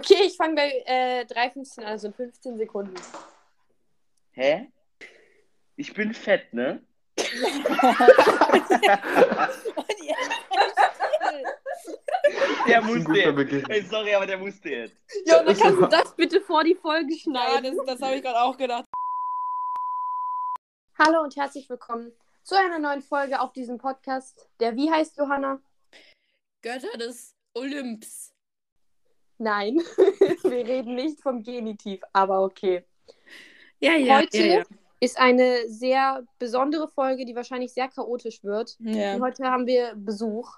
[0.00, 2.94] Okay, ich fange bei äh, 3,15 an, also in 15 Sekunden.
[4.30, 4.72] Hä?
[5.76, 6.82] Ich bin fett, ne?
[12.66, 13.68] Der musste jetzt.
[13.70, 14.96] Ey, sorry, aber der musste jetzt.
[15.26, 17.76] Ja, dann kannst du das bitte vor die Folge Ja, schneiden.
[17.76, 18.84] das, das habe ich gerade auch gedacht.
[20.98, 22.12] Hallo und herzlich willkommen
[22.42, 24.48] zu einer neuen Folge auf diesem Podcast.
[24.60, 25.60] Der wie heißt Johanna?
[26.62, 28.32] Götter des Olymps.
[29.40, 29.76] Nein,
[30.42, 32.84] wir reden nicht vom Genitiv, aber okay.
[33.78, 34.64] Ja, Heute
[35.00, 38.76] ist eine sehr besondere Folge, die wahrscheinlich sehr chaotisch wird.
[38.80, 39.14] Ja.
[39.14, 40.52] Und heute haben wir Besuch.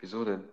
[0.00, 0.44] Wieso denn?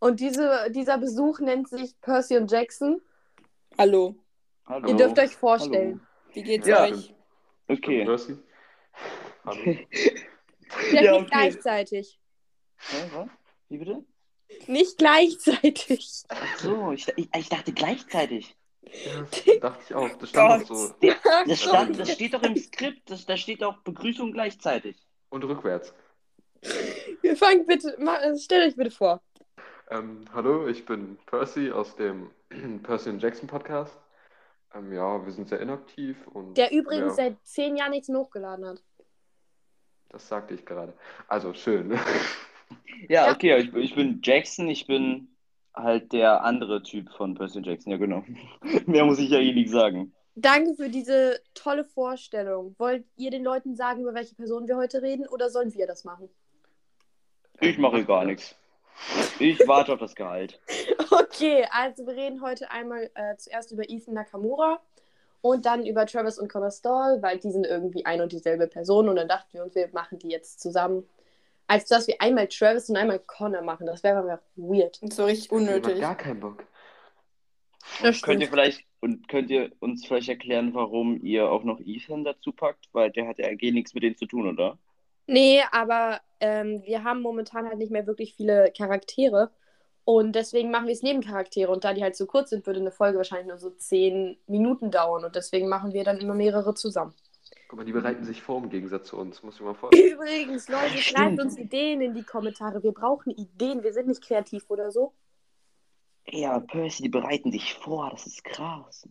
[0.00, 3.00] Und diese, dieser Besuch nennt sich Percy und Jackson.
[3.78, 4.16] Hallo,
[4.66, 4.88] Hallo.
[4.88, 6.00] Ihr dürft euch vorstellen.
[6.32, 6.82] wie geht's Ja.
[6.82, 7.14] euch?
[7.68, 8.04] Okay.
[8.04, 8.38] Percy?
[9.44, 9.62] Hallo.
[9.62, 9.88] Vielleicht
[10.92, 11.26] Ja, nicht okay.
[11.30, 12.18] gleichzeitig.
[12.78, 13.28] Hä, was?
[13.68, 14.04] Wie bitte?
[14.66, 16.24] Nicht gleichzeitig.
[16.28, 18.56] Ach so, ich, ich, ich dachte gleichzeitig.
[18.82, 20.08] Ja, das dachte ich auch.
[20.18, 20.94] Das stand doch so.
[21.46, 24.96] Das, stand, das steht doch im Skript, das, da steht auch Begrüßung gleichzeitig.
[25.30, 25.94] Und rückwärts.
[27.22, 27.96] Wir fangen bitte,
[28.38, 29.20] stellt euch bitte vor.
[29.90, 32.30] Ähm, hallo, ich bin Percy aus dem
[32.82, 33.96] Percy und Jackson Podcast.
[34.74, 38.20] Ähm, ja, wir sind sehr inaktiv und Der übrigens ja, seit zehn Jahren nichts mehr
[38.20, 38.82] hochgeladen hat.
[40.10, 40.94] das sagte ich gerade.
[41.28, 41.98] Also schön.
[43.08, 43.32] Ja, Ja.
[43.32, 45.28] okay, ich, ich bin Jackson, ich bin
[45.74, 48.24] halt der andere Typ von Percy Jackson, ja genau.
[48.86, 50.12] Mehr muss ich ja eh nicht sagen.
[50.34, 52.74] Danke für diese tolle Vorstellung.
[52.78, 56.04] Wollt ihr den Leuten sagen, über welche Person wir heute reden oder sollen wir das
[56.04, 56.28] machen?
[57.60, 58.54] Ich mache gar nichts.
[59.38, 60.60] Ich warte auf das Gehalt.
[61.10, 64.80] Okay, also wir reden heute einmal äh, zuerst über Ethan Nakamura
[65.42, 69.08] und dann über Travis und Connor Stall, weil die sind irgendwie ein und dieselbe Person
[69.08, 71.04] und dann dachten wir uns, wir machen die jetzt zusammen.
[71.72, 73.86] Als dass wir einmal Travis und einmal Connor machen.
[73.86, 75.00] Das wäre einfach weird.
[75.10, 76.00] So richtig Ich hab unnötig.
[76.00, 76.64] gar keinen Bock.
[78.00, 78.50] Das Könnt ihr stimmt.
[78.50, 82.88] vielleicht und könnt ihr uns vielleicht erklären, warum ihr auch noch Ethan dazu packt?
[82.92, 84.78] Weil der hat ja eigentlich nichts mit denen zu tun, oder?
[85.26, 89.50] Nee, aber ähm, wir haben momentan halt nicht mehr wirklich viele Charaktere.
[90.04, 91.70] Und deswegen machen wir es Nebencharaktere.
[91.72, 94.90] Und da die halt so kurz sind, würde eine Folge wahrscheinlich nur so zehn Minuten
[94.90, 95.24] dauern.
[95.24, 97.14] Und deswegen machen wir dann immer mehrere zusammen.
[97.72, 99.42] Guck mal, die bereiten sich vor im Gegensatz zu uns.
[99.42, 100.12] Muss ich mal vorstellen.
[100.12, 102.82] Übrigens, Leute, schreibt uns Ideen in die Kommentare.
[102.82, 103.82] Wir brauchen Ideen.
[103.82, 105.14] Wir sind nicht kreativ oder so.
[106.28, 109.08] Ja, Percy, die bereiten sich vor, das ist krass.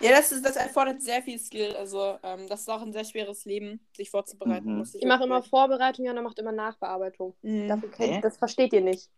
[0.00, 1.76] Ja, das, ist, das erfordert sehr viel Skill.
[1.76, 4.72] Also, ähm, das ist auch ein sehr schweres Leben, sich vorzubereiten.
[4.72, 4.78] Mhm.
[4.78, 7.36] muss Ich mache immer Vorbereitung, Jana macht immer Nachbearbeitung.
[7.42, 7.68] Mhm.
[7.68, 8.20] Dafür kennt, Hä?
[8.22, 9.08] das versteht ihr nicht.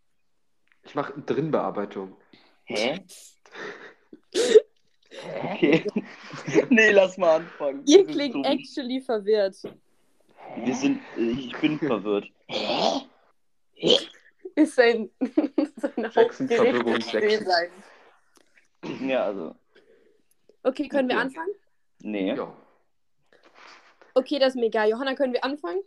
[0.83, 2.15] Ich mache Drinbearbeitung.
[2.65, 3.03] Hä?
[5.43, 5.85] Okay.
[6.69, 7.83] nee, lass mal anfangen.
[7.85, 8.43] Ihr klingt dumm.
[8.43, 9.55] actually verwirrt.
[10.57, 12.27] Wir sind, ich bin verwirrt.
[12.47, 13.01] Hä?
[14.55, 15.09] Ist sein,
[15.75, 17.45] sein Jackson Verwirrung Jackson.
[17.45, 19.09] sein.
[19.09, 19.55] Ja, also,
[20.63, 21.25] Okay, können wir Okay.
[21.25, 21.51] anfangen?
[21.99, 22.33] nee.
[22.35, 22.55] Ja.
[24.13, 24.89] Okay, das ist mir egal.
[24.89, 25.81] Johanna, können wir anfangen?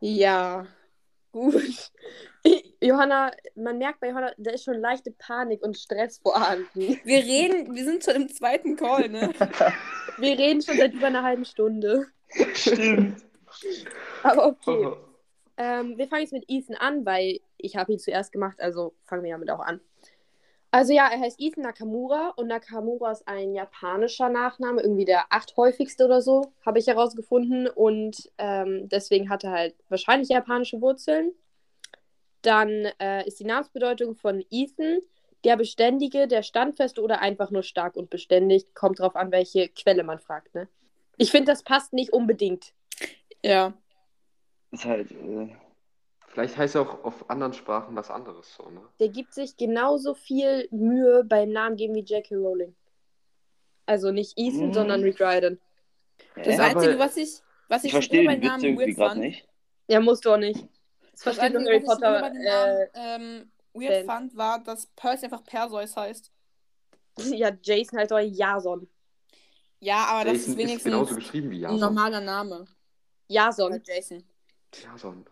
[0.00, 0.66] Ja.
[1.32, 1.90] Gut.
[2.80, 6.98] Johanna, man merkt bei Johanna, da ist schon leichte Panik und Stress vorhanden.
[7.04, 9.32] Wir reden, wir sind schon im zweiten Call, ne?
[10.18, 12.06] Wir reden schon seit über einer halben Stunde.
[12.52, 13.24] Stimmt.
[14.22, 14.92] Aber okay.
[15.56, 19.22] Ähm, wir fangen jetzt mit Ethan an, weil ich habe ihn zuerst gemacht, also fangen
[19.22, 19.80] wir damit auch an.
[20.70, 26.06] Also ja, er heißt Ethan Nakamura und Nakamura ist ein japanischer Nachname, irgendwie der achthäufigste
[26.06, 27.68] oder so, habe ich herausgefunden.
[27.68, 31.32] Und ähm, deswegen hat er halt wahrscheinlich japanische Wurzeln.
[32.42, 34.98] Dann äh, ist die Namensbedeutung von Ethan
[35.44, 38.74] der Beständige, der Standfeste oder einfach nur stark und beständig.
[38.74, 40.68] Kommt drauf an, welche Quelle man fragt, ne?
[41.16, 42.72] Ich finde, das passt nicht unbedingt.
[43.44, 43.74] Ja.
[44.70, 45.54] Ist halt, äh,
[46.32, 48.80] Vielleicht heißt er auch auf anderen Sprachen was anderes so, ne?
[49.00, 52.36] der gibt sich genauso viel Mühe beim Namen geben wie J.K.
[52.36, 52.74] Rowling.
[53.84, 54.72] Also nicht Ethan, Mhm.
[54.72, 55.60] sondern Rick Riordan.
[56.36, 56.56] Das?
[56.56, 59.10] Ja, Einzige, was ich, was ich ich, schon verstehe den bei Witz Namen irgendwie gerade
[59.10, 59.46] fand, nicht.
[59.88, 60.66] Ja, musst du auch nicht.
[61.12, 62.20] Das versteht nur Harry was ich Potter.
[62.20, 64.06] bei den Äh, Namen ähm, weird Fan.
[64.06, 66.30] fand, war, dass Percy einfach Perseus heißt.
[67.18, 68.88] ja, Jason heißt doch Jason.
[69.80, 71.80] Ja, aber das Jason ist wenigstens genauso geschrieben wie ein Jason.
[71.80, 72.66] normaler Name.
[73.28, 73.66] Jason.
[73.72, 74.24] Oder Jason.
[74.72, 75.26] Jason.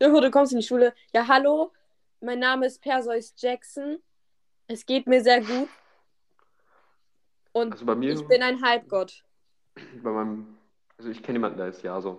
[0.00, 0.94] Ja, du kommst in die Schule.
[1.12, 1.72] Ja, hallo,
[2.20, 4.00] mein Name ist Perseus Jackson.
[4.66, 5.68] Es geht mir sehr gut.
[7.52, 9.24] Und Also bei mir, ich bin ein Halbgott.
[10.02, 10.58] bei meinem,
[10.98, 12.18] also ich kenne jemanden, der ist Jason.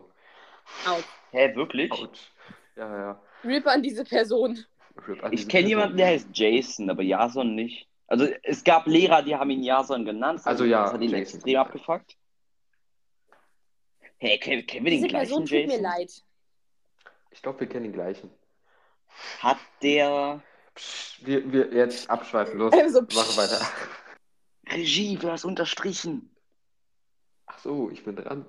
[0.86, 1.04] Out.
[1.32, 1.92] Hä, wirklich?
[1.92, 2.32] Autsch.
[2.82, 3.22] Ja, ja.
[3.44, 4.58] Rip an diese Person.
[5.08, 7.88] Rip an Ich kenne jemanden, der heißt Jason, aber Jason nicht.
[8.08, 10.42] Also es gab Lehrer, die haben ihn Jason genannt.
[10.46, 11.36] Also ja, Das hat ihn Jason.
[11.36, 12.18] extrem abgefuckt.
[14.18, 15.84] Hey, kennen, kennen wir den Diese gleichen Person tut mir Jason?
[15.84, 16.12] leid.
[17.30, 18.32] Ich glaube, wir kennen den gleichen.
[19.40, 20.42] Hat der
[20.74, 22.58] Psch, wir, wir jetzt abschweifen.
[22.58, 23.62] Los, Also, machen weiter.
[24.70, 26.36] Regie, du hast unterstrichen.
[27.46, 28.46] Ach so, ich bin dran.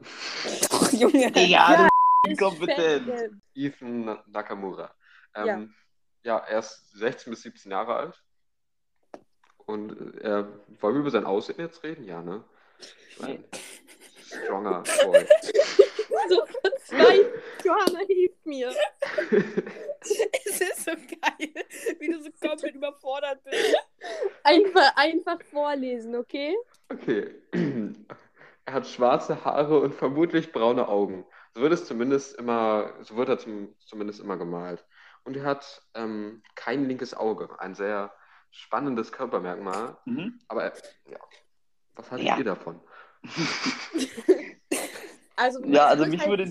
[0.93, 1.31] Junge.
[1.33, 1.89] Digga, Ja,
[2.27, 3.41] inkompetent.
[3.55, 4.95] Ethan Na- Nakamura.
[5.37, 5.47] Ja.
[5.47, 5.75] Ähm,
[6.23, 6.39] ja.
[6.39, 8.23] er ist 16 bis 17 Jahre alt.
[9.67, 10.45] Und äh,
[10.81, 12.05] wollen wir über sein Aussehen jetzt reden?
[12.05, 12.45] Ja, ne?
[13.11, 13.45] Ich mein,
[14.21, 15.27] stronger Boy.
[16.29, 17.43] So verzweifelt.
[17.65, 18.73] Johanna, hilf mir.
[20.45, 21.65] Es ist so geil,
[22.01, 23.77] wie du so komplett überfordert bist.
[24.43, 26.57] Einfach, einfach vorlesen, okay?
[26.89, 27.35] Okay.
[28.65, 31.25] Er hat schwarze Haare und vermutlich braune Augen.
[31.55, 34.85] So wird es zumindest immer, so wird er zum, zumindest immer gemalt.
[35.25, 37.49] Und er hat ähm, kein linkes Auge.
[37.61, 38.13] Ein sehr
[38.51, 39.97] spannendes Körpermerkmal.
[40.05, 40.41] Mhm.
[40.49, 40.73] Aber er,
[41.11, 41.19] ja.
[41.95, 42.39] Was haltet Ja.
[42.39, 42.81] ihr davon?
[45.37, 46.51] Also, Ja, also mich halt- würde,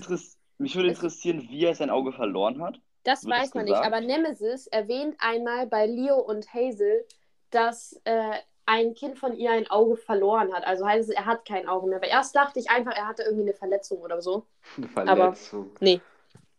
[0.58, 2.80] mich würde interessieren, wie er sein Auge verloren hat.
[3.04, 3.86] Das Wird weiß man nicht, gesagt?
[3.86, 7.06] aber Nemesis erwähnt einmal bei Leo und Hazel,
[7.50, 8.34] dass äh,
[8.72, 10.64] ein Kind von ihr ein Auge verloren hat.
[10.66, 11.98] Also heißt es, er hat kein Auge mehr.
[11.98, 14.46] Aber erst dachte ich einfach, er hatte irgendwie eine Verletzung oder so.
[14.94, 16.00] Eine Aber- Verletzung.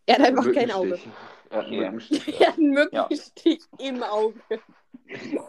[0.06, 1.00] Er hat einfach kein Auge.
[1.50, 1.77] Er hat einen.
[1.94, 2.39] Mückenstich.
[2.42, 4.39] Er hat einen Mückenstich im Auge.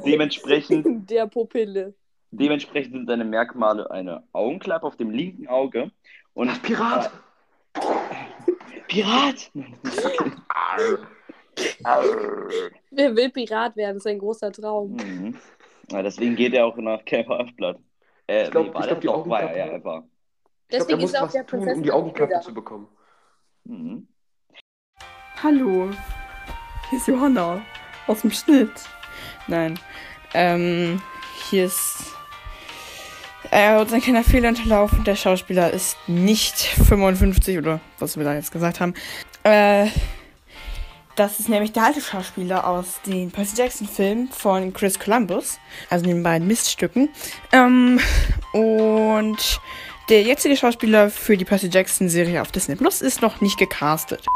[0.05, 1.95] Dementsprechend, In der Pupille.
[2.31, 5.91] dementsprechend sind seine Merkmale eine Augenklappe auf dem linken Auge
[6.35, 7.11] und Das Pirat!
[8.89, 9.51] Pirat!
[10.49, 10.99] Arr.
[11.85, 12.05] Arr.
[12.91, 13.95] Wer will Pirat werden?
[13.97, 14.97] Das ist ein großer Traum.
[14.97, 15.37] Mhm.
[15.91, 17.79] Ja, deswegen geht er auch nach Camp Half-Blood.
[18.27, 19.85] Äh, Ich glaub- nee, war ich der glaub, die doch, war er, Augenklappe- ja, er
[19.85, 20.05] war.
[20.69, 22.89] Ich glaub, Deswegen er er muss der was tun, um die Augenklappe zu bekommen.
[23.65, 24.09] Mhm.
[25.43, 25.91] Hallo,
[26.91, 27.61] hier ist Johanna
[28.07, 28.71] aus dem Schnitt.
[29.47, 29.79] Nein,
[30.33, 31.03] ähm,
[31.51, 32.15] hier ist
[33.51, 35.05] äh, uns ein kleiner Fehler unterlaufen.
[35.05, 38.95] Der Schauspieler ist nicht 55 oder was wir da jetzt gesagt haben.
[39.43, 39.89] Äh,
[41.17, 45.59] das ist nämlich der alte Schauspieler aus den Percy Jackson Filmen von Chris Columbus,
[45.91, 47.09] also den beiden Miststücken.
[47.53, 48.01] Ähm,
[48.53, 49.61] und
[50.09, 54.27] der jetzige Schauspieler für die Percy Jackson Serie auf Disney Plus ist noch nicht gecastet.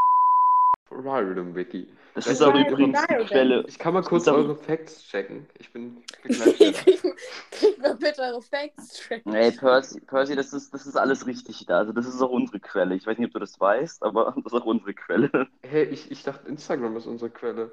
[1.55, 1.87] Wiki.
[2.19, 3.65] Das Das ist auch übrigens die Quelle.
[3.69, 5.47] Ich kann mal kurz eure Facts checken.
[5.61, 6.73] Ich bin, bin gleich wieder.
[7.53, 9.25] Kriegt man bitte eure Facts straight.
[9.27, 11.79] Ey, Percy, Percy das, ist, das ist alles richtig da.
[11.79, 12.97] Also, das ist auch unsere Quelle.
[12.97, 15.31] Ich weiß nicht, ob du das weißt, aber das ist auch unsere Quelle.
[15.63, 17.71] Hey, ich, ich dachte, Instagram ist unsere Quelle.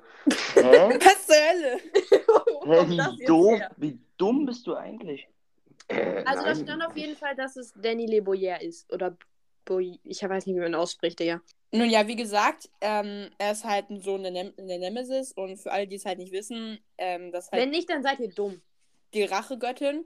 [0.53, 0.99] Hä?
[0.99, 1.79] Was zur Hölle?
[2.65, 5.27] Hä, wie dumm, wie dumm bist du eigentlich?
[5.87, 6.63] Äh, Also da nein.
[6.63, 8.93] stand auf jeden Fall, dass es Danny Le Boyer ist.
[8.93, 9.17] Oder
[9.65, 11.41] Boy ich weiß nicht, wie man ausspricht, Digga.
[11.77, 15.57] Nun ja, wie gesagt, ähm, er ist halt ein Sohn der, Nem der Nemesis und
[15.57, 18.29] für alle, die es halt nicht wissen, ähm, das halt Wenn nicht, dann seid ihr
[18.29, 18.61] dumm.
[19.13, 20.05] die Rachegöttin.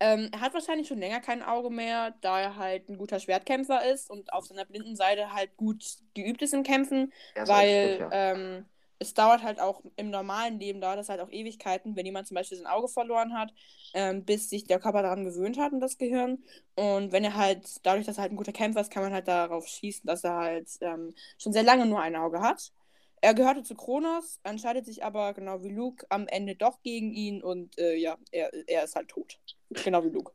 [0.00, 3.84] Ähm, er hat wahrscheinlich schon länger kein Auge mehr, da er halt ein guter Schwertkämpfer
[3.92, 8.10] ist und auf seiner blinden Seite halt gut geübt ist im Kämpfen, Er weil Schwächer.
[8.10, 8.66] ähm,
[9.02, 12.36] es dauert halt auch im normalen Leben, dauert es halt auch Ewigkeiten, wenn jemand zum
[12.36, 13.52] Beispiel sein Auge verloren hat,
[13.94, 16.42] ähm, bis sich der Körper daran gewöhnt hat und das Gehirn.
[16.76, 19.28] Und wenn er halt, dadurch, dass er halt ein guter Kämpfer ist, kann man halt
[19.28, 22.72] darauf schießen, dass er halt ähm, schon sehr lange nur ein Auge hat.
[23.20, 27.42] Er gehörte zu Kronos, entscheidet sich aber, genau wie Luke, am Ende doch gegen ihn
[27.42, 29.38] und äh, ja, er, er ist halt tot.
[29.84, 30.32] Genau wie Luke.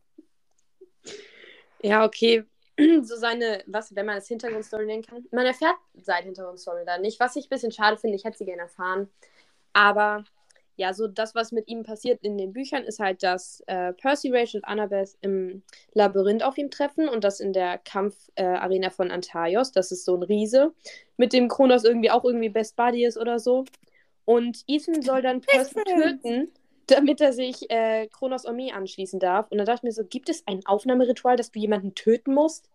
[1.82, 2.44] Ja, okay.
[3.02, 5.26] So seine, was, wenn man das Hintergrundstory nennen kann.
[5.32, 8.16] Man erfährt seine Hintergrundstory da nicht, was ich ein bisschen schade finde.
[8.16, 9.10] Ich hätte sie gerne erfahren.
[9.74, 10.24] Aber
[10.78, 14.30] ja, so das, was mit ihm passiert in den Büchern, ist halt, dass äh, Percy,
[14.32, 15.64] Rachel und Annabeth im
[15.94, 19.72] Labyrinth auf ihn treffen und das in der Kampfarena äh, von Antaios.
[19.72, 20.74] Das ist so ein Riese,
[21.18, 23.66] mit dem Kronos irgendwie auch irgendwie Best Buddy ist oder so.
[24.24, 26.52] Und Ethan soll dann Percy töten,
[26.86, 29.50] damit er sich äh, Kronos Armee anschließen darf.
[29.50, 32.70] Und dann dachte ich mir so, gibt es ein Aufnahmeritual, dass du jemanden töten musst?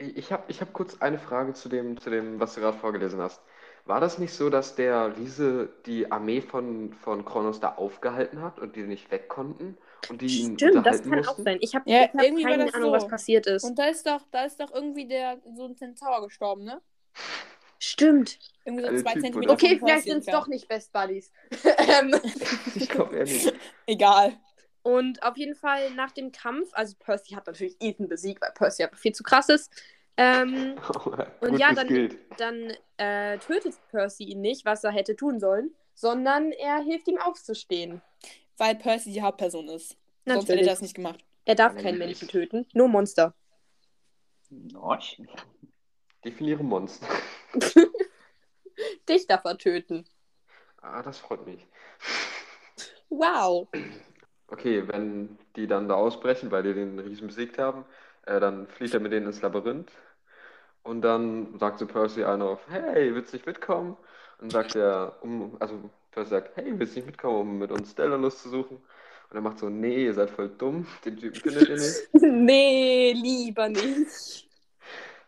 [0.00, 3.20] Ich habe ich hab kurz eine Frage zu dem, zu dem, was du gerade vorgelesen
[3.20, 3.40] hast.
[3.84, 8.58] War das nicht so, dass der Riese die Armee von, von Kronos da aufgehalten hat
[8.58, 9.76] und die nicht weg konnten
[10.08, 11.26] und die ihn Stimmt, das unterhalten kann mussten?
[11.26, 11.58] auch sein.
[11.60, 12.92] Ich habe Ja, hab irgendwie war keine das Ahnung, so.
[12.92, 13.64] was passiert ist.
[13.64, 16.80] Und da ist doch, da ist doch irgendwie der so ein Centaur gestorben, ne?
[17.80, 18.38] Stimmt.
[18.64, 19.54] Irgendwie so Der zwei Typ, Zentimeter oder?
[19.54, 20.28] Okay, vielleicht Percy sind es entfernt.
[20.28, 21.32] doch nicht Best Buddies.
[21.78, 22.14] Ähm,
[22.74, 23.52] Ich glaube eher nicht.
[23.86, 24.38] Egal.
[24.82, 28.82] Und auf jeden Fall nach dem Kampf, also Percy hat natürlich Ethan besiegt, weil Percy
[28.82, 29.70] einfach viel zu krass ist.
[30.16, 30.76] Ähm,
[31.40, 36.52] Und ja, dann- dann äh, tötet Percy ihn nicht, was er hätte tun sollen, sondern
[36.52, 38.00] er hilft ihm aufzustehen.
[38.56, 39.96] Weil Percy die Hauptperson ist.
[40.26, 40.66] Sonst hätte er Natürlich.
[40.66, 41.24] das nicht gemacht.
[41.46, 41.98] Er darf keinen.
[41.98, 43.34] Menschen töten, nur Monster.
[44.50, 44.98] Noch.
[46.24, 47.06] Definiere Monster.
[49.08, 50.04] Dich darf er töten.
[50.82, 51.66] Ah, das freut mich.
[53.08, 53.68] Wow.
[54.50, 57.84] Okay, wenn die dann da ausbrechen, weil die den Riesen besiegt haben,
[58.26, 59.92] äh, dann flieht er mit denen ins Labyrinth.
[60.82, 63.96] Und dann sagt zu Percy einer auf, hey, willst du nicht mitkommen?
[64.40, 67.92] Und sagt er, um, also Percy sagt, hey, willst du nicht mitkommen, um mit uns
[67.92, 68.76] Stellanus zu suchen?
[69.30, 72.08] Und er macht so, nee, ihr seid voll dumm, den Typen findet ihr nicht.
[72.12, 74.49] nee, lieber nicht.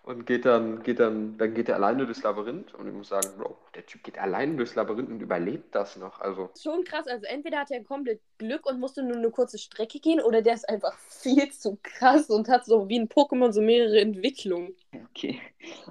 [0.05, 2.75] Und geht dann, geht dann, dann geht er alleine durchs Labyrinth.
[2.75, 6.21] Und ich muss sagen, Bro, der Typ geht alleine durchs Labyrinth und überlebt das noch.
[6.21, 7.07] Also, Schon krass.
[7.07, 10.55] Also entweder hat er komplett Glück und musste nur eine kurze Strecke gehen oder der
[10.55, 14.75] ist einfach viel zu krass und hat so wie ein Pokémon so mehrere Entwicklungen.
[15.11, 15.41] Okay.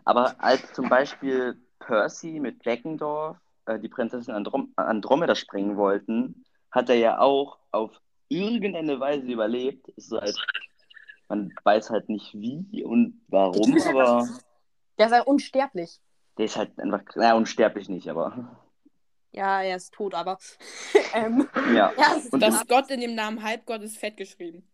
[0.03, 6.89] Aber als zum Beispiel Percy mit Beckendorf äh, die Prinzessin Androm Andromeda sprengen wollten, hat
[6.89, 7.91] er ja auch auf
[8.27, 9.87] irgendeine Weise überlebt.
[9.89, 10.35] Ist so halt,
[11.31, 14.27] man weiß halt nicht wie und warum, aber
[14.97, 15.99] Der ist ja unsterblich.
[16.37, 18.57] der ist halt einfach, naja, unsterblich nicht, aber
[19.31, 20.37] Ja, er ist tot, aber.
[21.13, 21.93] ähm, ja.
[21.97, 22.67] ja, ist Und Das.
[22.67, 24.67] Gott in dem Namen Halbgott ist fett geschrieben.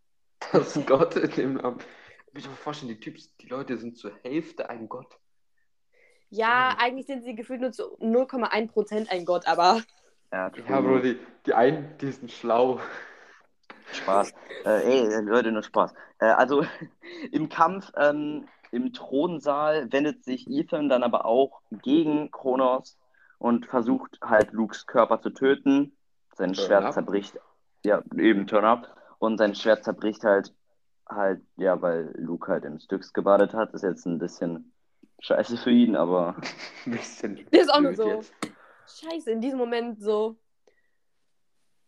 [0.51, 1.79] das Gott in dem Namen.
[2.27, 5.19] Ich muss mir vorstellen, die Typs, die Leute sind zur Hälfte ein Gott.
[6.29, 9.83] Ja, eigentlich sind sie gefühlt nur zu 0,1% ein Gott, aber.
[10.31, 12.79] Ja, Ja, Bro, die, die einen, die sind schlau.
[13.93, 14.33] Spaß.
[14.65, 15.93] Äh, ey, Leute, nur Spaß.
[16.19, 16.65] Äh, also
[17.31, 22.97] im Kampf ähm, im Thronsaal wendet sich Ethan dann aber auch gegen Kronos
[23.39, 25.95] und versucht halt Lukes Körper zu töten.
[26.35, 26.93] Sein Turn Schwert up.
[26.93, 27.39] zerbricht.
[27.85, 28.95] Ja, eben Turn up.
[29.19, 30.53] Und sein Schwert zerbricht halt
[31.09, 33.73] halt, ja, weil Luke halt im Styx gebadet hat.
[33.73, 34.73] Ist jetzt ein bisschen
[35.19, 36.35] scheiße für ihn, aber
[36.85, 37.47] Ein bisschen.
[37.51, 38.07] Der ist auch nur so.
[38.09, 38.33] jetzt.
[38.87, 40.37] Scheiße, in diesem Moment so.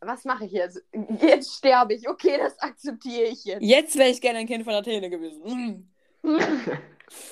[0.01, 0.81] Was mache ich jetzt?
[1.21, 2.07] Jetzt sterbe ich.
[2.07, 3.61] Okay, das akzeptiere ich jetzt.
[3.61, 5.89] Jetzt wäre ich gerne ein Kind von Athene gewesen.
[6.21, 6.27] Mm.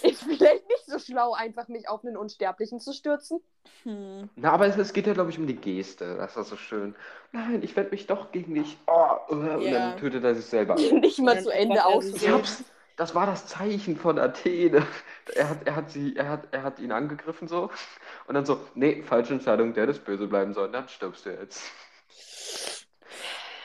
[0.01, 3.39] Ist vielleicht nicht so schlau, einfach mich auf einen Unsterblichen zu stürzen.
[3.83, 4.27] Hm.
[4.36, 6.15] Na, aber es, es geht ja, glaube ich, um die Geste.
[6.17, 6.95] Das war so schön.
[7.31, 8.77] Nein, ich werde mich doch gegen dich.
[8.88, 9.71] Oh, äh, und Ja.
[9.91, 10.75] dann tötet er sich selber.
[10.91, 12.05] nicht mal Ja, zu Ende aus.
[12.05, 12.15] so.
[12.15, 12.63] Ich hab's.
[12.95, 14.86] Das war das Zeichen von Athene.
[15.36, 17.69] Er hat, er hat sie, er hat, er hat ihn angegriffen so.
[18.25, 20.71] Und dann so, nee, falsche Entscheidung, der das böse bleiben soll.
[20.71, 21.62] Dann stirbst du jetzt.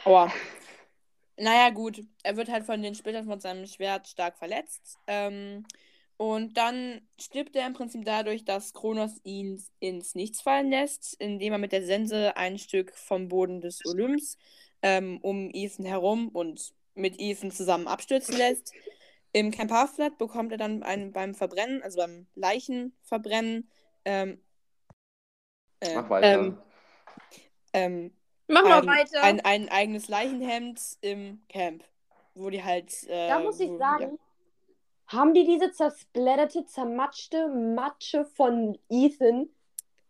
[0.05, 0.33] Aua.
[1.37, 2.01] Naja, gut.
[2.23, 4.99] Er wird halt von den Splittern von seinem Schwert stark verletzt.
[5.07, 5.65] Ähm,
[6.17, 11.53] und dann stirbt er im Prinzip dadurch, dass Kronos ihn ins Nichts fallen lässt, indem
[11.53, 14.37] er mit der Sense ein Stück vom Boden des Olymps
[14.83, 18.73] ähm, um Ethan herum und mit Ethan zusammen abstürzen lässt.
[19.33, 23.71] Im Camp Half-Blood bekommt er dann einen, beim Verbrennen, also beim Leichenverbrennen,
[24.05, 24.41] ähm,
[25.81, 26.39] äh, Mach weiter.
[26.39, 26.59] ähm,
[27.73, 28.13] ähm,
[28.53, 29.23] Mach mal ein, weiter.
[29.23, 31.85] Ein, ein eigenes Leichenhemd im Camp.
[32.35, 32.93] Wo die halt.
[33.09, 34.19] Äh, da muss ich wo, sagen,
[35.07, 39.49] haben die diese zersplatterte, zermatschte Matsche von Ethan,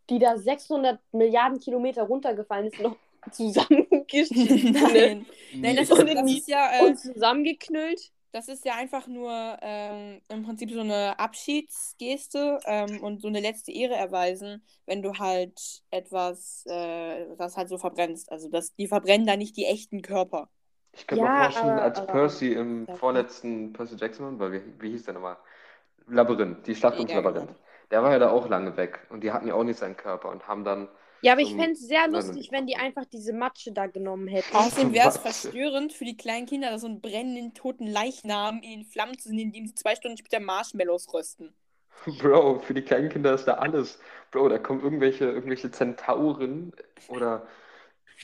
[0.09, 2.97] die da 600 Milliarden Kilometer runtergefallen ist, noch Ja.
[3.31, 5.25] zusammengeschnitten Nein.
[5.55, 6.79] Nein, das, ist, das ist ja.
[6.79, 8.11] Äh, und zusammengeknüllt?
[8.33, 13.39] Das ist ja einfach nur ähm, im Prinzip so eine Abschiedsgeste ähm, und so eine
[13.39, 18.31] letzte Ehre erweisen, wenn du halt etwas, äh, das halt so verbrennst.
[18.31, 20.49] Also das, die verbrennen da nicht die echten Körper.
[20.91, 24.89] Ich könnte Ja, mir vorstellen, als aber- Percy im vorletzten Percy Jackson, weil wie, wie
[24.91, 25.37] hieß der nochmal?
[26.07, 27.31] Labyrinth, die Schlacht ums Ja, genau.
[27.31, 27.57] Labyrinth.
[27.91, 30.29] Der war ja da auch lange weg und die hatten ja auch nicht seinen Körper
[30.29, 30.89] und haben dann.
[31.23, 34.53] Ja, aber ich fände es sehr lustig, wenn die einfach diese Matsche da genommen hätten.
[34.53, 38.81] Außerdem wäre es verstörend für die kleinen Kinder, da so einen brennenden, toten Leichnam in
[38.81, 41.53] den Flammen zu sehen, indem sie zwei Stunden später Marshmallows rösten.
[42.19, 43.99] Bro, für die kleinen Kinder ist da alles.
[44.31, 46.73] Bro, da kommen irgendwelche, irgendwelche Zentauren
[47.07, 47.47] oder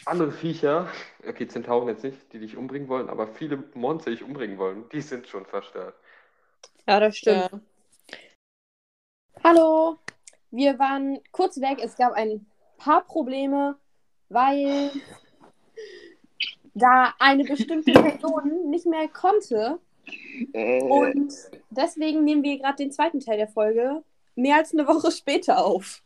[0.06, 0.92] andere Viecher.
[1.26, 4.90] Okay, Zentauren jetzt nicht, die dich umbringen wollen, aber viele Monster, die dich umbringen wollen,
[4.90, 5.96] die sind schon verstört.
[6.86, 7.50] Ja, das stimmt.
[7.50, 7.62] Ja.
[9.42, 10.00] Hallo,
[10.52, 11.80] wir waren kurz weg.
[11.82, 12.46] Es gab ein
[12.80, 13.78] paar Probleme,
[14.30, 14.92] weil
[16.74, 19.80] da eine bestimmte Person nicht mehr konnte.
[20.54, 21.34] äh, Und
[21.70, 24.04] deswegen nehmen wir gerade den zweiten Teil der Folge
[24.36, 26.02] mehr als eine Woche später auf.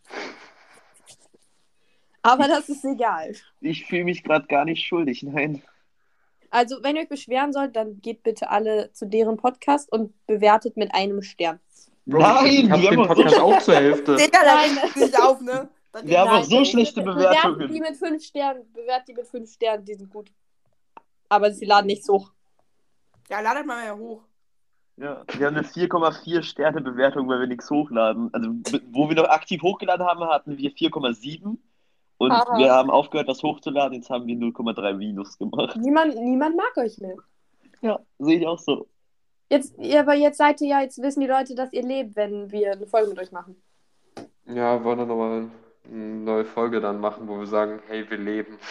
[2.22, 3.34] Aber das ist egal.
[3.62, 5.62] ich fühle mich gerade gar nicht schuldig, nein.
[6.50, 10.78] Also, wenn ihr euch beschweren sollt, dann geht bitte alle zu deren Podcast und bewertet
[10.78, 11.60] mit einem Stern.
[12.06, 14.16] Bro, Nein, ich hab den Podcast auch zur Hälfte.
[14.16, 14.78] Digga, Nein.
[14.94, 15.68] da nicht auf, ne?
[16.02, 17.80] Wir haben auch so schlechte Bewertet die Bewertungen.
[17.80, 18.72] mit fünf Sternen.
[18.74, 20.32] Bewertet die mit fünf Sternen, die sind gut.
[21.30, 22.32] Aber sie laden nichts hoch.
[23.30, 24.24] Ja, ladet mal mehr hoch.
[24.98, 28.30] Ja, wir haben eine 4,4 Sterne Bewertung, weil wir nichts hochladen.
[28.32, 28.50] Also,
[28.92, 31.58] wo wir noch aktiv hochgeladen haben, hatten wir 4,7.
[32.20, 32.58] Und Aha.
[32.58, 33.96] wir haben aufgehört, das hochzuladen.
[33.96, 35.76] Jetzt haben wir 0,3 Minus gemacht.
[35.78, 37.16] Niemand, niemand mag euch mehr.
[37.82, 38.88] Ja, sehe ich auch so.
[39.50, 42.74] Jetzt, aber jetzt seid ihr ja, jetzt wissen die Leute, dass ihr lebt, wenn wir
[42.74, 43.62] eine Folge mit euch machen.
[44.46, 45.50] Ja, wir wollen dann nochmal
[45.86, 48.58] eine neue Folge dann machen, wo wir sagen, hey, wir leben.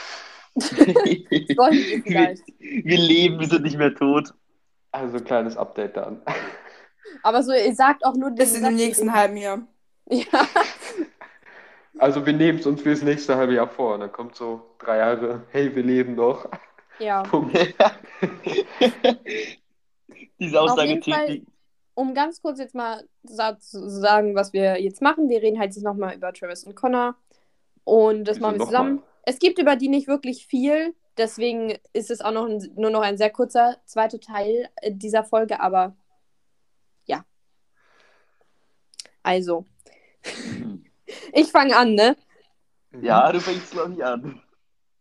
[0.55, 2.37] Wir
[2.85, 4.35] wir, leben, wir sind nicht mehr tot.
[4.91, 6.21] Also ein kleines Update dann.
[7.23, 9.63] Aber so, ihr sagt auch nur Bis in dem nächsten halben Jahr.
[10.09, 10.47] Ja.
[11.99, 13.95] Also wir nehmen es uns fürs nächste halbe Jahr vor.
[13.95, 16.49] Und dann kommt so drei Jahre, hey, wir leben noch.
[16.99, 17.23] Ja.
[17.23, 17.57] Punkt.
[20.39, 21.47] Diese Aussage täglich.
[21.95, 25.29] Um ganz kurz jetzt mal zu sagen, was wir jetzt machen.
[25.29, 27.17] Wir reden halt jetzt nochmal über Travis und Connor.
[27.85, 28.97] Und das Wieso machen wir zusammen.
[28.97, 29.03] mal?
[29.25, 30.95] Es gibt über die nicht wirklich viel.
[31.19, 35.25] Deswegen ist es auch noch ein, nur noch ein sehr kurzer zweiter Teil äh, dieser
[35.25, 35.61] Folge.
[35.61, 35.95] Aber
[37.05, 37.25] ja.
[39.23, 39.67] Also.
[41.35, 42.17] Ich fange an, ne?
[43.03, 44.41] Ja, du fängst noch nicht an.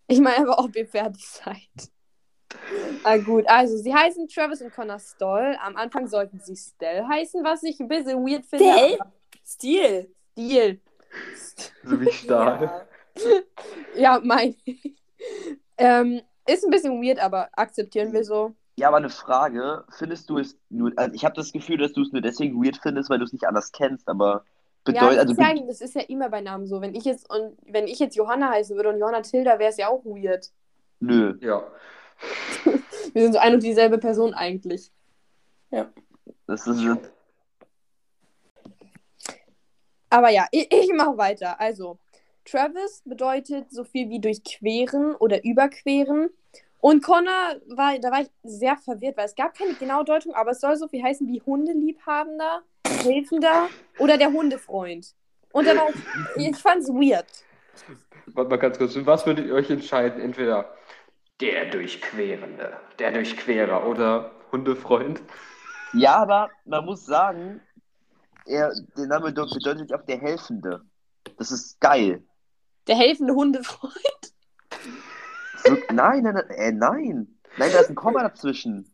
[0.07, 1.91] Ich meine aber, ob ihr fertig seid.
[3.03, 5.55] Ah, gut, also sie heißen Travis und Connor Stoll.
[5.61, 8.65] Am Anfang sollten sie Stell heißen, was ich ein bisschen weird finde.
[8.65, 8.97] Stell?
[9.45, 10.11] Stil.
[10.31, 10.81] Stil.
[11.83, 12.87] So wie Stahl.
[13.95, 14.55] Ja, mein.
[15.77, 18.55] ähm, ist ein bisschen weird, aber akzeptieren wir so.
[18.77, 19.83] Ja, aber eine Frage.
[19.89, 20.91] Findest du es nur.
[20.95, 23.33] Also ich habe das Gefühl, dass du es nur deswegen weird findest, weil du es
[23.33, 24.45] nicht anders kennst, aber
[24.87, 25.09] Ja, bedeutet.
[25.09, 26.81] das, also ist ja, das ist ja immer bei Namen so.
[26.81, 29.77] Wenn ich jetzt und wenn ich jetzt Johanna heißen würde und Johanna Tilda, wäre es
[29.77, 30.49] ja auch weird.
[30.99, 31.37] nö.
[31.41, 31.63] Ja.
[33.13, 34.91] Wir sind so ein und dieselbe Person eigentlich.
[36.47, 36.81] Das ist.
[40.09, 41.59] Aber ja, ich, ich mache weiter.
[41.59, 41.97] Also,
[42.45, 46.29] Travis bedeutet so viel wie durchqueren oder überqueren.
[46.81, 50.51] Und Connor war, da war ich sehr verwirrt, weil es gab keine genaue Deutung, aber
[50.51, 52.63] es soll so viel heißen wie Hundeliebhabender,
[53.03, 55.13] Helfender oder der Hundefreund.
[55.53, 55.89] Und dann war
[56.35, 57.27] ich, ich fand's weird.
[58.27, 58.97] Warte mal ganz kurz.
[59.05, 60.19] Was würdet ihr euch entscheiden?
[60.21, 60.73] Entweder
[61.41, 65.21] der Durchquerende, der Durchquerer oder Hundefreund?
[65.93, 67.61] Ja, aber man muss sagen,
[68.45, 70.81] er, der Name bedeut- bedeutet auch der Helfende.
[71.37, 72.23] Das ist geil.
[72.87, 73.93] Der helfende Hundefreund.
[75.63, 77.27] Wir- Nein, nein, nein, äh, nein.
[77.57, 78.87] Nein, da ist ein Komma dazwischen.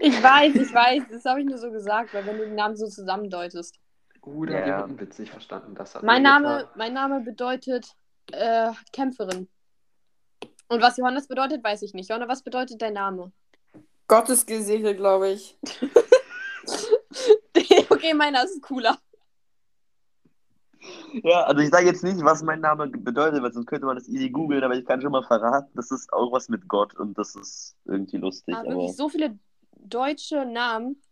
[0.00, 2.76] Ich weiß, ich weiß, das habe ich nur so gesagt, weil wenn du den Namen
[2.76, 3.76] so zusammendeutest.
[4.22, 4.66] Oder Ja.
[4.66, 5.74] wir hatten einen Witz nicht verstanden.
[5.74, 6.68] Das hat Mein Name, getan.
[6.76, 7.86] mein Name bedeutet
[8.32, 9.48] äh, Kämpferin.
[10.70, 12.08] Und was Johannes bedeutet, weiß ich nicht.
[12.08, 13.32] Johanna, was bedeutet dein Name?
[14.06, 15.58] Gottes gesegnet, glaube ich.
[17.90, 18.96] okay, meiner ist cooler.
[21.24, 24.08] Ja, also ich sage jetzt nicht, was mein Name bedeutet, weil sonst könnte man das
[24.08, 27.18] easy googeln, aber ich kann schon mal verraten, das ist auch was mit Gott und
[27.18, 28.54] das ist irgendwie lustig.
[28.54, 29.36] Aber Aber wirklich so viele
[29.76, 31.02] deutsche Namen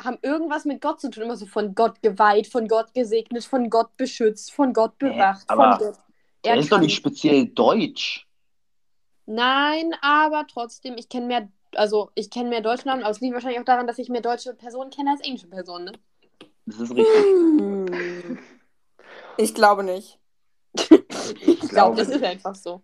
[0.00, 1.24] haben irgendwas mit Gott zu tun.
[1.24, 5.78] Immer so von Gott geweiht, von Gott gesegnet, von Gott beschützt, von Gott bewacht, aber
[5.78, 5.98] von Gott.
[6.44, 8.29] der ist doch nicht speziell deutsch.
[9.32, 13.32] Nein, aber trotzdem, ich kenne mehr, also ich kenne mehr deutsche Namen, aber es liegt
[13.32, 15.84] wahrscheinlich auch daran, dass ich mehr deutsche Personen kenne als englische Personen.
[15.84, 15.92] Ne?
[16.66, 17.06] Das ist richtig.
[17.06, 18.38] Hm.
[19.36, 20.18] Ich glaube nicht.
[20.74, 22.82] Ich glaube, das ist einfach so.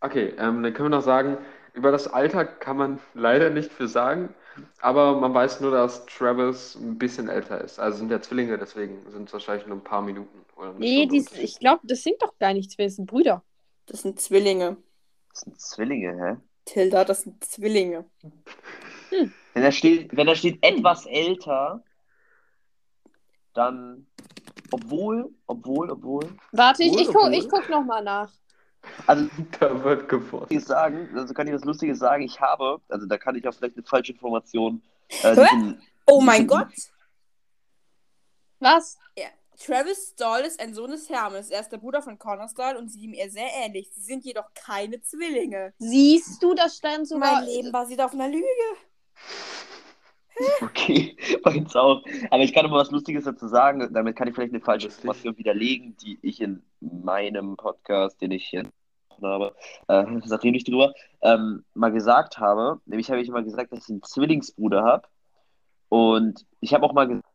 [0.00, 1.38] Okay, ähm, dann können wir noch sagen,
[1.72, 4.32] über das Alter kann man leider nicht viel sagen,
[4.80, 7.80] aber man weiß nur, dass Travis ein bisschen älter ist.
[7.80, 10.44] Also sind ja Zwillinge, deswegen sind es wahrscheinlich nur ein paar Minuten.
[10.54, 13.42] Oder Nee, die, ich glaube, das sind doch gar nichts, wir sind Brüder.
[13.86, 14.76] Das sind Zwillinge.
[15.34, 16.36] Das sind Zwillinge, hä?
[16.64, 18.04] Tilda, das sind Zwillinge.
[19.10, 21.82] Wenn da steht, wenn da steht etwas älter,
[23.52, 24.06] dann
[24.70, 26.28] obwohl, obwohl, obwohl.
[26.52, 27.34] Warte, ich, Wohl, ich, guck, obwohl.
[27.34, 28.32] ich guck nochmal nach.
[29.06, 30.52] Also Da wird geforscht.
[30.60, 33.76] Sagen, also kann ich was Lustiges sagen, ich habe, also da kann ich auch vielleicht
[33.76, 34.82] eine falsche Information.
[35.22, 36.68] Äh, sind- Oh mein Gott!
[38.60, 38.98] Was?
[39.58, 41.50] Travis Stoll ist ein Sohn des Hermes.
[41.50, 43.90] Er ist der Bruder von Connor Stoll und sieht ihm eher sehr ähnlich.
[43.92, 45.72] Sie sind jedoch keine Zwillinge.
[45.78, 47.40] Siehst du, das stand sogar.
[47.40, 48.44] Mein Leben basiert auf einer Lüge.
[50.60, 52.02] Okay, meins auch.
[52.30, 54.88] Aber ich kann immer was Lustiges dazu sagen, damit kann ich vielleicht eine falsche.
[54.88, 58.64] Information widerlegen, die ich in meinem Podcast, den ich hier
[59.22, 59.54] habe,
[59.86, 62.80] äh, rede ich drüber, ähm, mal gesagt habe.
[62.84, 65.06] Nämlich habe ich mal gesagt, dass ich einen Zwillingsbruder habe.
[65.88, 67.28] Und ich habe auch mal gesagt,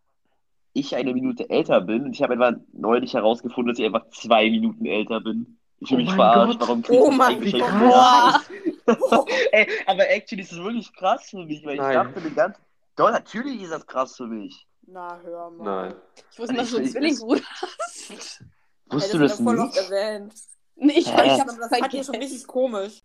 [0.80, 2.04] ich eine Minute älter bin.
[2.06, 5.58] Und ich habe etwa neulich herausgefunden, dass ich einfach zwei Minuten älter bin.
[5.80, 6.60] Ich fühle Oh mich verarscht.
[6.60, 6.68] Gott.
[6.68, 7.72] Warum krieg Oh ich mein eigentlich Gott.
[7.80, 8.42] Boah.
[9.52, 11.94] Ey, aber actually ist es wirklich krass für mich, weil ich Nein.
[11.94, 12.60] dachte die ganze
[12.96, 14.66] Doch, natürlich ist das krass für mich.
[14.88, 15.90] Na, hör mal.
[15.90, 15.96] Nein.
[16.32, 18.44] Ich wusste, dass du einen Ich- Zwillingsbruder hast.
[18.92, 19.90] Wusstest du das das voll oft nicht?
[19.92, 20.34] erwähnt.
[20.76, 23.02] Nee, ich, ich Ich hab's glaub, das fand ich schon richtig komisch.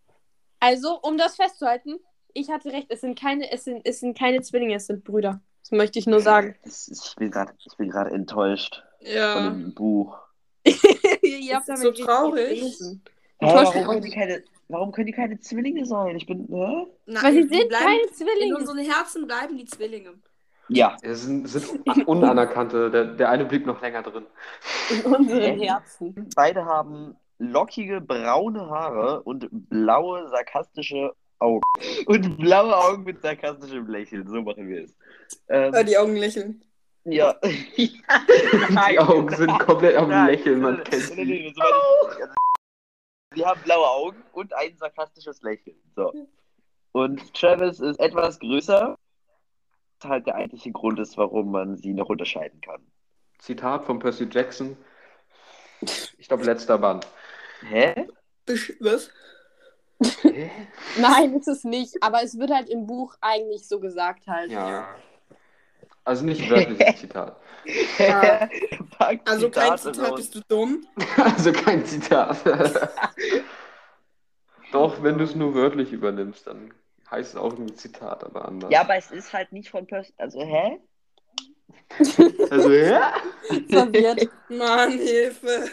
[0.61, 1.99] Also, um das festzuhalten,
[2.33, 5.41] ich hatte recht, es sind keine, es sind, es sind keine Zwillinge, es sind Brüder.
[5.65, 6.55] Das möchte ich nur sagen.
[6.65, 9.51] Ich bin gerade enttäuscht von Ja.
[9.51, 10.17] dem Buch.
[10.65, 12.49] Ihr Das ist so traurig.
[12.61, 13.03] gelesen.
[13.41, 16.17] Hä, warum, können die keine, warum können die keine Zwillinge sein?
[16.17, 16.47] Ich bin.
[16.49, 16.87] Hä?
[17.07, 18.57] Na, Weil sie sind keine In Zwillinge.
[18.57, 20.15] unseren Herzen bleiben die Zwillinge.
[20.69, 20.97] Ja.
[21.03, 22.91] Es sind, sind unanerkannte.
[22.91, 24.25] Der, der eine blieb noch länger drin.
[24.91, 26.29] In unseren Herzen.
[26.35, 31.13] Beide haben lockige braune Haare und blaue sarkastische
[31.45, 31.63] Augen.
[32.07, 34.27] Und blaue Augen mit sarkastischem Lächeln.
[34.27, 34.97] So machen wir es.
[35.49, 36.65] Ähm, Hör die Augen lächeln.
[37.05, 37.35] Ja.
[37.77, 41.55] Die Augen sind komplett am Lächeln, man kennt sie.
[43.35, 45.77] Sie haben blaue Augen und ein sarkastisches Lächeln.
[45.95, 46.13] So.
[46.93, 48.97] Und Travis ist etwas größer.
[50.01, 52.81] Was halt der eigentliche Grund ist, warum man sie noch unterscheiden kann.
[53.39, 54.77] Zitat von Percy Jackson.
[56.19, 57.07] Ich glaube, letzter Band.
[57.69, 58.09] Hä?
[58.81, 59.11] Was?
[60.03, 60.51] Hä?
[60.99, 62.03] Nein, ist es nicht.
[62.03, 64.51] Aber es wird halt im Buch eigentlich so gesagt halt.
[64.51, 64.89] Ja.
[66.05, 67.41] Also nicht wörtliches Zitat.
[67.99, 68.49] Ja.
[69.25, 70.17] Also kein Zitat, raus.
[70.17, 70.87] bist du dumm?
[71.17, 72.37] Also kein Zitat.
[74.73, 76.75] Doch, wenn du es nur wörtlich übernimmst, dann
[77.11, 78.71] heißt es auch ein Zitat, aber anders.
[78.71, 80.13] Ja, aber es ist halt nicht von Percy.
[80.19, 80.79] Also, hä?
[82.51, 83.15] Also, ja?
[83.69, 84.29] Verwirrt.
[84.49, 85.71] Mann, Hilfe.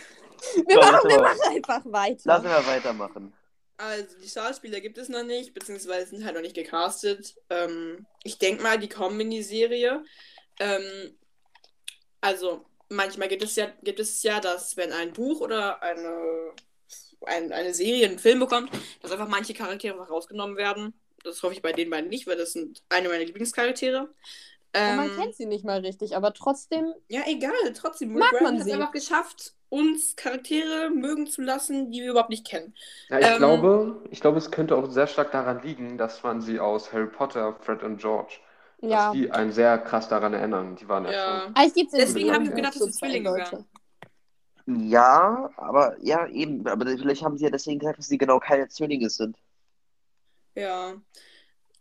[0.68, 2.22] Wir Komm, machen, wir machen einfach weiter.
[2.26, 3.34] Lassen wir weitermachen.
[3.82, 7.34] Also, die Schauspieler gibt es noch nicht, beziehungsweise sind halt noch nicht gecastet.
[7.50, 10.06] Ähm, ich denke mal, die kommen in die Serie.
[10.60, 11.18] Ähm,
[12.22, 16.52] also, manchmal gibt es ja, gibt es ja, dass wenn ein Buch oder eine,
[17.26, 18.70] ein, eine Serie einen Film bekommt,
[19.02, 20.94] dass einfach manche Charaktere rausgenommen werden.
[21.24, 24.14] Das hoffe ich bei den beiden nicht, weil das sind eine meiner Lieblingscharaktere.
[24.74, 26.94] Ähm, man kennt sie nicht mal richtig, aber trotzdem.
[27.10, 28.14] ja, egal, trotzdem.
[28.14, 28.74] Mag man hat es sie.
[28.74, 32.74] einfach geschafft, uns Charaktere mögen zu lassen, die wir überhaupt nicht kennen.
[33.10, 36.42] Ja, ich Ähm, glaube, ich glaube, es könnte auch sehr stark daran liegen, dass man
[36.42, 38.40] sie aus Harry Potter, Fred und George,
[38.82, 39.06] Ja.
[39.08, 40.76] dass die einen sehr krass daran erinnern.
[40.78, 41.42] Die waren ja, Ja.
[41.42, 41.56] schon.
[41.76, 43.66] In Deswegen habe ich gedacht, dass so es Zwillinge Leute.
[44.66, 44.90] wären.
[44.90, 46.66] Ja, aber ja, eben.
[46.68, 49.38] Aber vielleicht haben sie ja deswegen gesagt, dass sie genau keine Zwillinge sind.
[50.56, 51.02] Ja.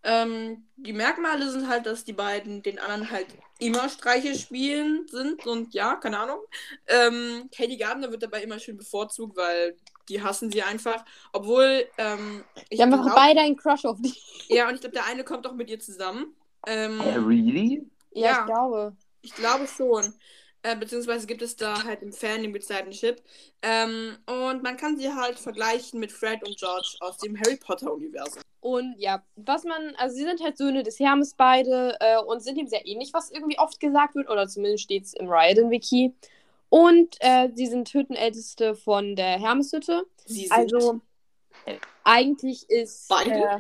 [0.03, 3.27] Ähm, die Merkmale sind halt, dass die beiden den anderen halt
[3.59, 6.41] immer Streiche spielen sind und ja, keine Ahnung.
[6.87, 9.77] Ähm, Katie Gardner wird dabei immer schön bevorzugt, weil
[10.09, 11.05] die hassen sie einfach.
[11.33, 14.15] Obwohl, ähm, ich Die haben einfach beide einen Crush auf die.
[14.49, 16.35] Ja, und ich glaube, der eine kommt auch mit ihr zusammen.
[16.67, 17.87] Ähm, Hä, really?
[18.13, 18.41] Ja, Ja.
[18.41, 18.97] ich glaube.
[19.23, 20.15] Ich glaube schon.
[20.63, 22.53] Äh, beziehungsweise gibt es da halt im Fandom
[22.91, 23.23] Chip.
[23.63, 28.43] Ähm, und man kann sie halt vergleichen mit Fred und George aus dem Harry Potter-Universum.
[28.61, 32.59] Und ja, was man, also sie sind halt Söhne des Hermes beide äh, und sind
[32.59, 36.15] ihm sehr ähnlich, was irgendwie oft gesagt wird, oder zumindest steht es im Riot-Wiki.
[36.69, 40.05] Und äh, sie sind Hüttenälteste von der Hermeshütte.
[40.27, 41.01] Sie sind Also
[42.05, 43.09] eigentlich ist.
[43.09, 43.33] Beide?
[43.33, 43.59] Äh,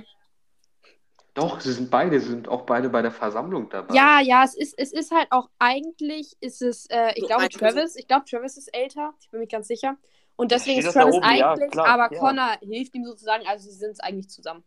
[1.35, 3.95] Doch, sie sind beide, sie sind auch beide bei der Versammlung dabei.
[3.95, 7.49] ja, ja, es ist, es ist halt auch eigentlich, ist es, äh, ich So glaube,
[7.49, 9.97] Travis, ich glaube, Travis ist älter, ich bin mir ganz sicher.
[10.37, 12.19] Und deswegen ist Travis oben, ja, eigentlich, klar, aber ja.
[12.19, 14.65] Connor hilft ihm sozusagen, also sie sind es eigentlich zusammen.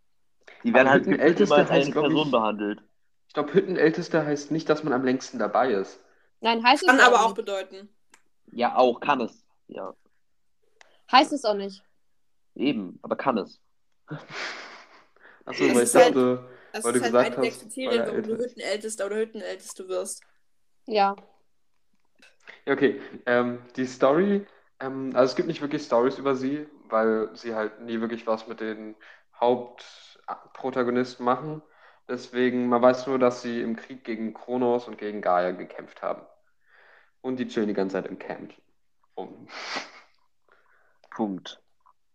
[0.64, 2.82] Die werden Aber halt Hüttenälteste immer als heißt, eine glaub ich- Person behandelt.
[3.28, 6.00] Ich glaube, Hüttenältester heißt nicht, dass man am längsten dabei ist.
[6.42, 7.90] Nein, heißt es kann aber auch bedeuten.
[8.52, 9.44] Ja, auch kann es.
[9.68, 9.94] Ja,
[11.12, 11.84] Heißt es auch nicht.
[12.56, 13.60] eben, aber kann es.
[15.46, 18.08] Achso, weil ich halt- dachte, Das Weil ist du halt gesagt der hast, Kriterien, er
[18.08, 18.38] warum du.
[18.38, 20.24] Hüttenältester oder Hüttenälteste wirst.
[20.88, 21.16] Ja.
[22.66, 23.00] Okay.
[23.26, 24.46] Ähm, die Story,
[24.80, 28.48] ähm, also es gibt nicht wirklich Stories über sie, weil sie halt nie wirklich was
[28.48, 28.96] mit den
[30.30, 31.62] Hauptprotagonisten machen.
[32.08, 36.22] Deswegen, man weiß nur, dass sie im Krieg gegen Kronos und gegen Gaia gekämpft haben.
[37.22, 38.54] Und die chillen die ganze Zeit im Camp.
[39.18, 39.48] rum.
[41.10, 41.62] Punkt.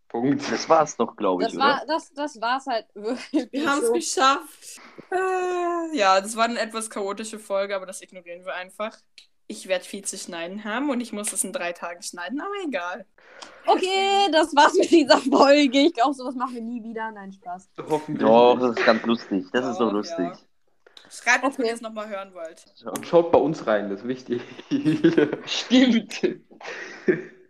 [0.09, 0.51] Punkt.
[0.51, 1.64] Das war's doch, glaube ich, Das oder?
[1.64, 3.51] war, das, das war's halt wirklich.
[3.53, 3.92] Wir haben es so.
[3.92, 4.81] geschafft.
[5.11, 8.97] Äh, ja, das war eine etwas chaotische Folge, aber das ignorieren wir einfach.
[9.51, 12.53] Ich werde viel zu schneiden haben und ich muss das in drei Tagen schneiden, aber
[12.67, 13.07] egal.
[13.67, 15.79] Okay, das war's mit dieser Folge.
[15.79, 17.11] Ich glaube, sowas machen wir nie wieder.
[17.11, 17.71] Nein, Spaß.
[17.89, 18.27] Hoffentlich.
[18.27, 19.47] Doch, das ist ganz lustig.
[19.53, 20.19] Das ist doch Doch, lustig.
[20.19, 20.39] ja.
[21.11, 22.67] Schreibt uns, wenn ihr es nochmal hören wollt.
[22.85, 24.43] Und schaut bei uns rein, das ist wichtig.
[25.47, 26.21] Stimmt.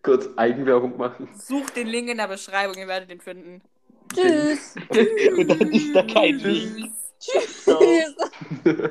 [0.05, 1.29] Kurz Eigenwerbung machen.
[1.37, 3.61] Sucht den Link in der Beschreibung, ihr werdet den finden.
[4.15, 4.77] Tschüss.
[5.37, 6.91] Und dann ist da kein Weg.
[7.19, 7.65] Tschüss.
[7.65, 8.15] Tschüss.